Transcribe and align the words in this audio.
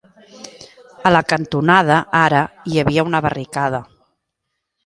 A 1.09 1.11
la 1.11 1.21
cantonada 1.33 1.99
ara 2.23 2.41
hi 2.71 2.81
havia 2.85 3.07
una 3.11 3.23
barricada 3.27 3.83